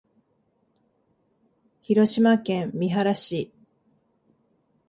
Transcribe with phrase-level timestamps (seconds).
[1.83, 3.51] 広島県三原市